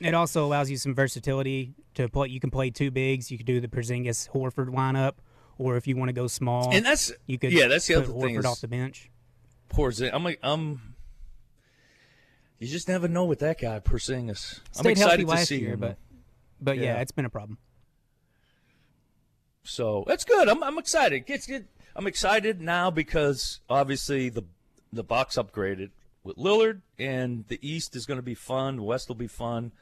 It 0.00 0.14
also 0.14 0.44
allows 0.44 0.70
you 0.70 0.76
some 0.76 0.94
versatility 0.94 1.74
to 1.94 2.08
play. 2.08 2.28
You 2.28 2.40
can 2.40 2.50
play 2.50 2.70
two 2.70 2.90
bigs. 2.90 3.30
You 3.30 3.36
could 3.38 3.46
do 3.46 3.60
the 3.60 3.68
Porzingis 3.68 4.30
Horford 4.30 4.68
lineup, 4.74 5.14
or 5.58 5.76
if 5.76 5.86
you 5.86 5.96
want 5.96 6.08
to 6.08 6.12
go 6.12 6.26
small, 6.26 6.70
and 6.72 6.84
that's 6.84 7.12
you 7.26 7.38
could 7.38 7.52
yeah, 7.52 7.68
that's 7.68 7.86
the 7.86 7.94
other 7.94 8.06
Horford 8.08 8.20
thing 8.22 8.34
is 8.36 8.44
off 8.44 8.60
the 8.60 8.68
bench. 8.68 9.10
Porzingis. 9.70 10.10
I'm 10.12 10.24
like 10.24 10.40
um, 10.42 10.91
you 12.62 12.68
just 12.68 12.88
never 12.88 13.08
know 13.08 13.24
with 13.24 13.40
that 13.40 13.60
guy 13.60 13.80
Porzingis. 13.80 14.60
I'm 14.76 14.82
Stayed 14.84 14.98
healthy 14.98 15.22
excited 15.22 15.40
to 15.40 15.46
see 15.46 15.60
year, 15.60 15.72
him. 15.74 15.80
but 15.80 15.98
but 16.60 16.76
yeah. 16.78 16.84
Yeah. 16.94 17.00
it's 17.00 17.12
been 17.12 17.24
a 17.24 17.30
problem. 17.30 17.58
So 19.64 20.04
that's 20.06 20.24
good. 20.24 20.48
I'm 20.48 20.62
I'm 20.62 20.78
excited. 20.78 21.24
It's 21.26 21.46
good. 21.46 21.66
I'm 21.94 22.06
excited 22.06 22.60
now 22.60 22.90
because 22.90 23.60
obviously 23.68 24.28
the 24.28 24.44
the 24.92 25.04
Bucks 25.04 25.36
upgraded 25.36 25.90
with 26.24 26.36
Lillard, 26.36 26.82
and 26.98 27.44
the 27.48 27.58
East 27.66 27.96
is 27.96 28.06
going 28.06 28.18
to 28.18 28.22
be 28.22 28.34
fun. 28.34 28.82
West 28.84 29.08
will 29.08 29.16
be 29.16 29.26
fun. 29.26 29.72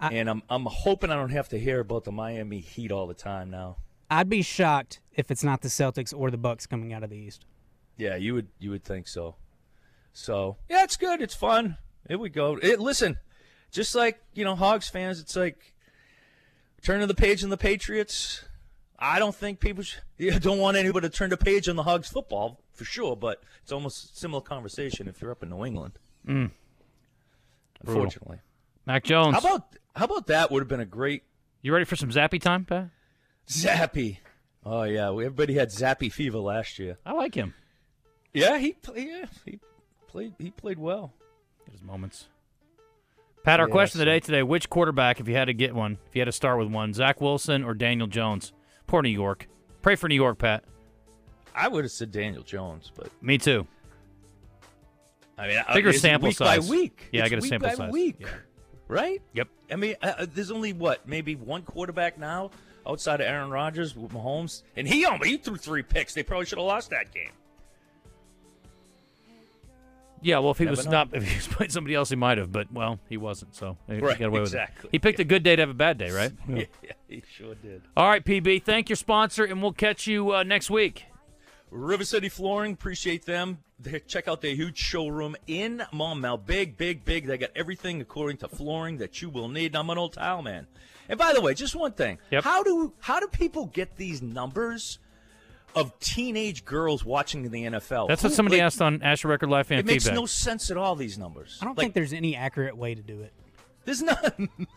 and 0.00 0.28
I'm 0.28 0.42
I'm 0.48 0.66
hoping 0.66 1.10
I 1.10 1.14
don't 1.16 1.30
have 1.30 1.48
to 1.50 1.58
hear 1.58 1.80
about 1.80 2.04
the 2.04 2.12
Miami 2.12 2.60
Heat 2.60 2.90
all 2.92 3.06
the 3.06 3.14
time 3.14 3.50
now. 3.50 3.76
I'd 4.10 4.28
be 4.28 4.42
shocked 4.42 5.00
if 5.12 5.30
it's 5.30 5.42
not 5.42 5.62
the 5.62 5.68
Celtics 5.68 6.12
or 6.16 6.30
the 6.30 6.36
Bucks 6.36 6.66
coming 6.66 6.92
out 6.92 7.02
of 7.02 7.10
the 7.10 7.16
East. 7.16 7.44
Yeah, 7.96 8.16
you 8.16 8.34
would 8.34 8.48
you 8.58 8.70
would 8.70 8.84
think 8.84 9.08
so. 9.08 9.36
So 10.12 10.56
yeah, 10.68 10.82
it's 10.84 10.96
good. 10.96 11.20
It's 11.22 11.34
fun. 11.34 11.76
Here 12.08 12.18
we 12.18 12.28
go. 12.28 12.58
It, 12.60 12.80
listen, 12.80 13.18
just 13.70 13.94
like 13.94 14.22
you 14.34 14.44
know, 14.44 14.54
Hogs 14.54 14.88
fans, 14.88 15.20
it's 15.20 15.36
like 15.36 15.74
turning 16.82 17.08
the 17.08 17.14
page 17.14 17.42
on 17.42 17.50
the 17.50 17.56
Patriots. 17.56 18.44
I 18.98 19.18
don't 19.18 19.34
think 19.34 19.60
people 19.60 19.82
sh- 19.82 19.96
yeah, 20.18 20.38
don't 20.38 20.58
want 20.58 20.76
anybody 20.76 21.08
to 21.08 21.14
turn 21.14 21.30
the 21.30 21.36
page 21.36 21.68
on 21.68 21.76
the 21.76 21.82
Hogs 21.82 22.08
football 22.08 22.60
for 22.72 22.84
sure, 22.84 23.16
but 23.16 23.42
it's 23.62 23.72
almost 23.72 24.12
a 24.12 24.16
similar 24.16 24.42
conversation 24.42 25.08
if 25.08 25.20
you're 25.20 25.30
up 25.30 25.42
in 25.42 25.50
New 25.50 25.64
England. 25.64 25.98
Mm. 26.26 26.50
Unfortunately, 27.86 28.38
Mac 28.86 29.04
Jones. 29.04 29.34
how 29.34 29.40
about 29.40 29.76
how 29.94 30.04
about 30.04 30.26
that? 30.28 30.50
Would 30.50 30.60
have 30.60 30.68
been 30.68 30.80
a 30.80 30.86
great 30.86 31.22
you 31.62 31.72
ready 31.72 31.84
for 31.84 31.96
some 31.96 32.10
zappy 32.10 32.40
time, 32.40 32.64
Pat? 32.64 32.90
Zappe. 33.48 34.18
Oh 34.64 34.82
yeah, 34.84 35.08
everybody 35.08 35.54
had 35.54 35.68
Zappe 35.68 36.10
fever 36.12 36.38
last 36.38 36.78
year. 36.78 36.98
I 37.04 37.12
like 37.12 37.34
him. 37.34 37.54
Yeah, 38.32 38.58
he 38.58 38.76
yeah 38.94 39.26
he 39.44 39.60
played 40.08 40.34
he 40.38 40.50
played 40.50 40.78
well. 40.78 41.12
Get 41.74 41.80
his 41.80 41.86
moments. 41.88 42.28
Pat, 43.42 43.58
our 43.58 43.66
Yeah, 43.66 43.72
question 43.72 43.98
of 44.00 44.06
the 44.06 44.12
day 44.12 44.20
today: 44.20 44.42
Which 44.44 44.70
quarterback, 44.70 45.18
if 45.18 45.26
you 45.26 45.34
had 45.34 45.46
to 45.46 45.52
get 45.54 45.74
one, 45.74 45.98
if 46.08 46.14
you 46.14 46.20
had 46.20 46.26
to 46.26 46.32
start 46.32 46.56
with 46.60 46.68
one, 46.68 46.94
Zach 46.94 47.20
Wilson 47.20 47.64
or 47.64 47.74
Daniel 47.74 48.06
Jones? 48.06 48.52
Poor 48.86 49.02
New 49.02 49.08
York. 49.08 49.48
Pray 49.82 49.96
for 49.96 50.08
New 50.08 50.14
York, 50.14 50.38
Pat. 50.38 50.62
I 51.52 51.66
would 51.66 51.82
have 51.84 51.90
said 51.90 52.12
Daniel 52.12 52.44
Jones, 52.44 52.92
but 52.94 53.08
Me 53.20 53.38
too. 53.38 53.66
I 55.36 55.48
mean, 55.48 55.58
Bigger 55.74 55.88
it's 55.90 56.00
sample 56.00 56.28
week 56.28 56.36
size. 56.36 56.64
by 56.64 56.70
week. 56.70 57.08
Yeah, 57.10 57.24
I 57.24 57.28
get 57.28 57.40
a 57.40 57.42
week 57.42 57.48
sample 57.50 57.68
by 57.70 57.74
size. 57.74 57.92
Week, 57.92 58.16
Yeah. 58.20 58.28
right? 58.86 59.20
Yep. 59.32 59.48
I 59.72 59.76
mean, 59.76 59.96
uh, 60.00 60.12
uh, 60.18 60.26
there's 60.32 60.52
only 60.52 60.72
what 60.72 61.08
maybe 61.08 61.34
one 61.34 61.62
quarterback 61.62 62.18
now 62.18 62.52
outside 62.86 63.20
of 63.20 63.26
Aaron 63.26 63.50
Rodgers 63.50 63.96
with 63.96 64.12
Mahomes, 64.12 64.62
and 64.76 64.86
he 64.86 65.04
only 65.06 65.30
he 65.30 65.36
threw 65.38 65.56
three 65.56 65.82
picks. 65.82 66.14
They 66.14 66.22
probably 66.22 66.46
should 66.46 66.58
have 66.58 66.66
lost 66.68 66.90
that 66.90 67.12
game. 67.12 67.32
Yeah, 70.24 70.38
well, 70.38 70.52
if 70.52 70.58
he 70.58 70.64
Never 70.64 70.76
was 70.76 70.86
know. 70.86 70.92
not, 70.92 71.08
if 71.12 71.22
he 71.28 71.36
was 71.36 71.46
playing 71.46 71.70
somebody 71.70 71.94
else, 71.94 72.08
he 72.08 72.16
might 72.16 72.38
have. 72.38 72.50
But 72.50 72.72
well, 72.72 72.98
he 73.08 73.16
wasn't, 73.16 73.54
so 73.54 73.76
he 73.86 73.98
Right, 73.98 74.18
got 74.18 74.26
away 74.28 74.40
with 74.40 74.48
exactly. 74.48 74.88
it. 74.88 74.92
He 74.92 74.98
picked 74.98 75.20
a 75.20 75.24
good 75.24 75.42
day 75.42 75.54
to 75.54 75.62
have 75.62 75.70
a 75.70 75.74
bad 75.74 75.98
day, 75.98 76.10
right? 76.10 76.32
Yeah, 76.48 76.64
he 77.08 77.22
sure 77.30 77.54
did. 77.54 77.82
All 77.96 78.08
right, 78.08 78.24
PB. 78.24 78.64
Thank 78.64 78.88
your 78.88 78.96
sponsor, 78.96 79.44
and 79.44 79.62
we'll 79.62 79.72
catch 79.72 80.06
you 80.06 80.32
uh, 80.34 80.42
next 80.42 80.70
week. 80.70 81.04
River 81.70 82.04
City 82.04 82.28
Flooring, 82.28 82.72
appreciate 82.72 83.26
them. 83.26 83.58
They, 83.80 83.98
check 84.00 84.28
out 84.28 84.40
their 84.40 84.54
huge 84.54 84.78
showroom 84.78 85.34
in 85.46 85.82
Monmouth. 85.92 86.46
Big, 86.46 86.76
big, 86.76 87.04
big. 87.04 87.26
They 87.26 87.36
got 87.36 87.50
everything 87.56 88.00
according 88.00 88.36
to 88.38 88.48
flooring 88.48 88.98
that 88.98 89.20
you 89.20 89.28
will 89.28 89.48
need. 89.48 89.74
I'm 89.74 89.90
an 89.90 89.98
old 89.98 90.12
tile 90.12 90.40
man. 90.42 90.68
And 91.08 91.18
by 91.18 91.32
the 91.34 91.40
way, 91.40 91.52
just 91.54 91.74
one 91.74 91.92
thing. 91.92 92.18
Yep. 92.30 92.44
How 92.44 92.62
do 92.62 92.92
how 93.00 93.18
do 93.20 93.26
people 93.26 93.66
get 93.66 93.96
these 93.96 94.22
numbers 94.22 95.00
of 95.74 95.98
teenage 96.00 96.64
girls 96.64 97.04
watching 97.04 97.50
the 97.50 97.64
NFL? 97.64 98.08
That's 98.08 98.22
what 98.22 98.30
Who- 98.30 98.36
somebody 98.36 98.56
like, 98.56 98.64
asked 98.66 98.80
on 98.82 99.02
Asher 99.02 99.28
Record 99.28 99.48
Live 99.50 99.66
fan 99.66 99.78
It 99.78 99.86
makes 99.86 100.04
feedback. 100.04 100.20
no 100.20 100.26
sense 100.26 100.70
at 100.70 100.76
all. 100.76 100.96
These 100.96 101.18
numbers. 101.18 101.58
I 101.60 101.64
don't 101.64 101.76
Like, 101.76 101.84
think 101.84 101.94
there's 101.94 102.12
any 102.12 102.36
accurate 102.36 102.76
way 102.76 102.94
to 102.94 103.02
do 103.02 103.20
it. 103.22 103.32
there's 103.84 104.02
none. 104.02 104.48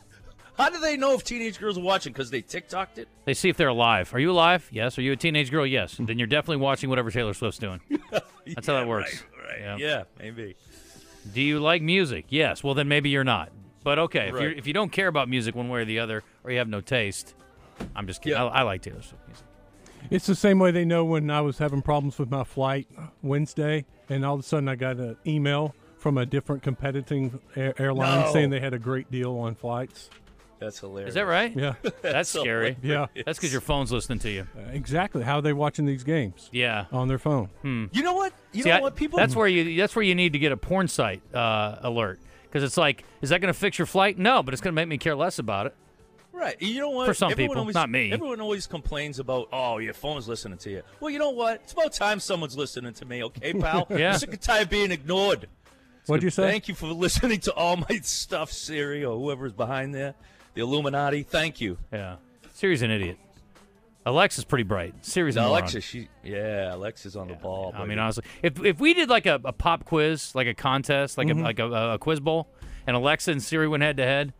How 0.58 0.72
do 0.72 0.80
they 0.80 0.98
know 0.98 1.14
if 1.14 1.24
teenage 1.24 1.60
girls 1.60 1.78
are 1.78 1.82
watching? 1.82 2.14
Because 2.14 2.32
they 2.32 2.42
TikToked 2.42 2.98
it. 2.98 3.08
They 3.26 3.36
see 3.36 3.48
if 3.50 3.58
they're 3.58 3.68
alive. 3.68 4.12
Are 4.16 4.20
you 4.20 4.32
alive? 4.32 4.68
Yes. 4.72 4.98
Are 4.98 5.04
you 5.04 5.12
a 5.12 5.16
teenage 5.16 5.52
girl? 5.52 5.68
Yes. 5.68 5.98
then 6.00 6.18
you're 6.18 6.26
definitely 6.28 6.58
watching 6.58 6.90
whatever 6.90 7.12
Taylor 7.12 7.36
Swift's 7.36 7.60
doing. 7.60 7.80
That's 8.12 8.66
how 8.66 8.74
that 8.74 8.88
works. 8.88 9.24
Right. 9.40 9.62
right. 9.62 9.80
Yeah. 9.80 9.88
Yeah. 9.88 10.04
maybe. 10.18 10.56
Do 11.32 11.42
you 11.42 11.60
like 11.60 11.84
music? 11.84 12.26
Yes. 12.30 12.64
Well, 12.64 12.74
then 12.74 12.88
maybe 12.88 13.10
you're 13.10 13.24
not. 13.24 13.52
But 13.84 14.00
okay, 14.00 14.30
if, 14.30 14.34
you're, 14.34 14.52
if 14.52 14.66
you 14.68 14.74
don't 14.74 14.92
care 14.92 15.08
about 15.08 15.30
music 15.30 15.54
one 15.56 15.70
way 15.70 15.82
or 15.82 15.86
the 15.86 16.00
other, 16.00 16.24
or 16.44 16.52
you 16.52 16.58
have 16.58 16.68
no 16.68 16.82
taste, 16.82 17.36
I'm 17.96 18.08
just 18.08 18.22
kidding. 18.22 18.38
Yeah. 18.38 18.46
I, 18.46 18.60
I 18.60 18.62
like 18.64 18.82
Taylor 18.82 19.02
Swift 19.02 19.26
music. 19.28 19.46
It's 20.10 20.26
the 20.26 20.36
same 20.36 20.60
way 20.60 20.72
they 20.72 20.86
know 20.86 21.04
when 21.06 21.30
I 21.30 21.42
was 21.42 21.58
having 21.58 21.82
problems 21.82 22.18
with 22.18 22.30
my 22.32 22.44
flight 22.44 22.88
Wednesday, 23.22 23.86
and 24.10 24.26
all 24.26 24.36
of 24.36 24.40
a 24.40 24.44
sudden 24.44 24.70
I 24.70 24.76
got 24.76 24.98
an 24.98 25.18
email 25.26 25.76
from 25.98 26.18
a 26.18 26.26
different 26.26 26.64
competing 26.64 27.40
air- 27.56 27.74
airline 27.78 28.22
No. 28.22 28.32
saying 28.32 28.50
they 28.52 28.60
had 28.60 28.74
a 28.74 28.80
great 28.80 29.12
deal 29.12 29.36
on 29.38 29.56
flights. 29.56 30.10
That's 30.60 30.80
hilarious. 30.80 31.10
Is 31.10 31.16
that 31.16 31.26
right? 31.28 31.56
Yeah, 31.56 31.74
That's 32.02 32.30
so 32.30 32.42
scary. 32.42 32.78
yeah, 32.82 33.08
That's 33.26 33.38
because 33.38 33.52
your 33.52 33.62
phone's 33.62 33.92
listening 33.92 34.20
to 34.20 34.30
you. 34.32 34.48
exactly. 34.72 35.24
How 35.24 35.36
are 35.38 35.42
they 35.42 35.54
watching 35.54 35.86
these 35.86 36.04
games 36.04 36.50
Yeah. 36.52 36.86
on 36.92 37.08
their 37.08 37.20
phone? 37.20 37.50
You 37.64 38.02
know 38.04 38.14
what? 38.14 38.34
You 38.54 38.64
See, 38.64 38.70
know 38.70 38.78
I- 38.78 38.82
what? 38.82 38.96
People. 38.96 39.18
That's 39.20 39.36
where 39.36 39.48
you. 39.48 39.78
That's 39.80 39.96
where 39.96 40.04
you 40.04 40.16
need 40.16 40.34
to 40.34 40.40
get 40.40 40.52
a 40.52 40.58
porn 40.58 40.88
site 40.88 41.22
uh, 41.36 41.78
alert 41.82 42.20
because 42.44 42.64
it's 42.64 42.78
like, 42.78 43.04
is 43.22 43.30
that 43.30 43.40
going 43.42 43.54
to 43.54 43.60
fix 43.60 43.78
your 43.78 43.86
flight? 43.86 44.18
No, 44.18 44.42
but 44.42 44.54
it's 44.54 44.62
going 44.62 44.74
to 44.74 44.76
make 44.76 44.88
me 44.88 44.98
care 44.98 45.16
less 45.16 45.38
about 45.38 45.68
it. 45.68 45.76
Right. 46.38 46.62
You 46.62 46.80
know 46.82 46.90
what? 46.92 47.08
For 47.08 47.14
some 47.16 47.32
Everyone 47.32 47.50
people, 47.56 47.62
always, 47.62 47.74
not 47.74 47.90
me. 47.90 48.12
Everyone 48.12 48.40
always 48.40 48.68
complains 48.68 49.18
about, 49.20 49.48
oh, 49.52 49.80
your 49.80 49.94
phone's 49.94 50.28
listening 50.28 50.58
to 50.60 50.70
you. 50.70 50.84
Well, 51.00 51.10
you 51.10 51.18
know 51.20 51.32
what? 51.32 51.62
It's 51.64 51.74
about 51.74 51.94
time 51.94 52.20
someone's 52.20 52.56
listening 52.56 52.94
to 52.94 53.06
me, 53.06 53.24
okay, 53.24 53.54
pal? 53.60 53.88
Yeah. 53.90 54.14
I'm 54.14 54.20
sick 54.20 54.30
and 54.32 54.42
tired 54.42 54.64
of 54.64 54.70
being 54.70 54.92
ignored. 54.92 55.48
What'd 56.06 56.24
you 56.24 56.30
say? 56.30 56.50
Thank 56.50 56.68
you 56.68 56.76
for 56.76 56.88
listening 56.94 57.40
to 57.42 57.54
all 57.54 57.78
my 57.78 58.00
stuff, 58.04 58.52
Siri, 58.52 59.04
or 59.04 59.18
whoever's 59.18 59.52
behind 59.54 59.96
there. 59.96 60.14
The 60.54 60.62
Illuminati. 60.62 61.24
Thank 61.24 61.60
you. 61.60 61.78
Yeah. 61.92 62.18
Siri's 62.54 62.82
an 62.82 62.92
idiot. 62.92 63.18
Alexa's 64.06 64.46
pretty 64.46 64.64
bright. 64.64 64.94
Siri's 65.06 65.36
moron. 65.36 65.50
Alexa, 65.52 65.82
she, 65.82 66.08
yeah, 66.24 66.74
Alexa's 66.74 67.16
on 67.18 67.28
the 67.28 67.34
ball. 67.34 67.72
I 67.76 67.80
baby. 67.80 67.90
mean, 67.90 68.00
honestly, 68.00 68.24
if 68.42 68.64
if 68.64 68.80
we 68.80 68.94
did 68.94 69.10
like 69.10 69.26
a, 69.26 69.38
a 69.44 69.52
pop 69.52 69.84
quiz, 69.84 70.34
like 70.34 70.48
a 70.48 70.54
contest, 70.54 71.18
like 71.18 71.28
Mm-hmm. 71.28 71.40
a 71.42 71.44
like 71.44 71.60
a, 71.60 71.70
a 71.94 71.98
quiz 72.00 72.22
bowl, 72.22 72.48
and 72.88 72.96
Alexa 72.96 73.32
and 73.32 73.44
Siri 73.44 73.68
went 73.68 73.84
head 73.84 73.98
to 73.98 74.04
head, 74.06 74.34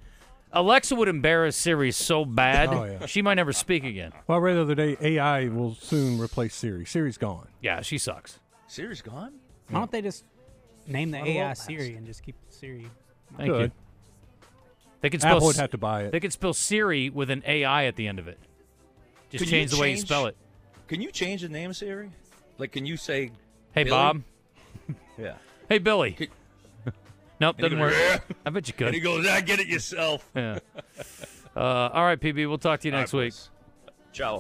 Alexa 0.54 0.96
would 0.96 1.08
embarrass 1.08 1.56
Siri 1.56 1.92
so 1.92 2.24
bad 2.26 2.70
Oh, 2.70 2.84
yeah. 2.86 3.06
she 3.06 3.22
might 3.22 3.34
never 3.36 3.52
speak 3.54 3.84
again. 3.84 4.14
Well, 4.28 4.38
I 4.38 4.42
read 4.42 4.56
the 4.56 4.62
other 4.62 4.76
day 4.76 4.98
AI 5.02 5.50
will 5.50 5.76
soon 5.76 6.20
replace 6.20 6.56
Siri. 6.56 6.86
Siri's 6.86 7.18
gone. 7.18 7.48
Yeah, 7.62 7.82
she 7.82 7.98
sucks. 7.98 8.40
Siri's 8.68 9.02
gone? 9.02 9.34
Hmm. 9.68 9.74
Why 9.74 9.80
don't 9.82 9.92
they 9.92 10.02
just 10.02 10.24
name 10.88 11.12
the 11.12 11.20
Not 11.20 11.28
a 11.28 11.32
AI 11.40 11.48
lot 11.50 11.58
Siri 11.58 11.96
and 11.96 12.06
just 12.06 12.24
keep 12.24 12.36
Siri? 12.50 12.88
Thank 13.36 13.50
Good. 13.50 13.72
you. 13.72 14.48
They 15.02 15.10
could 15.10 15.22
spell 15.22 15.36
Apple 15.36 15.48
would 15.48 15.58
have 15.58 15.72
to 15.72 15.78
buy 15.78 16.04
it. 16.04 16.12
they 16.12 16.20
could 16.20 16.34
spell 16.34 16.54
Siri 16.54 17.10
with 17.10 17.30
an 17.30 17.44
AI 17.46 17.86
at 17.86 17.96
the 17.98 18.08
end 18.08 18.18
of 18.20 18.28
it. 18.28 18.40
Just 19.30 19.44
Can 19.44 19.54
you 19.54 19.60
change 19.60 19.72
the 19.72 19.78
way 19.80 19.90
you 19.92 19.96
change- 19.98 20.08
spell 20.08 20.26
it. 20.28 20.38
Can 20.88 21.02
you 21.02 21.12
change 21.12 21.42
the 21.42 21.50
name, 21.50 21.74
Siri? 21.74 22.10
Like, 22.58 22.72
can 22.72 22.86
you 22.86 22.96
say, 22.98 23.32
Hey 23.74 23.84
Billy? 23.84 23.90
Bob. 23.92 24.24
yeah. 25.18 25.34
Hey 25.70 25.78
Billy. 25.80 26.14
Could- 26.14 26.30
nope, 27.40 27.58
doesn't 27.58 27.78
goes, 27.78 27.92
work. 27.92 27.94
"Yeah." 27.94 28.20
I 28.46 28.50
bet 28.50 28.68
you 28.68 28.74
could. 28.74 28.88
And 28.88 28.96
he 28.96 29.02
goes, 29.02 29.26
ah, 29.28 29.42
get 29.46 29.60
it 29.60 29.68
yourself. 29.68 30.30
Yeah. 30.36 30.60
Uh, 31.56 31.90
all 31.92 32.04
right, 32.06 32.20
PB. 32.20 32.48
We'll 32.48 32.60
talk 32.60 32.82
to 32.82 32.88
you 32.88 32.92
next 32.92 33.14
right, 33.14 33.24
week. 33.24 33.34
Ciao. 34.14 34.38